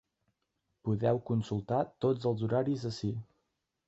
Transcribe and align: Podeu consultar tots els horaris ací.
Podeu 0.87 1.19
consultar 1.29 1.81
tots 2.05 2.25
els 2.31 2.41
horaris 2.47 2.87
ací. 2.91 3.11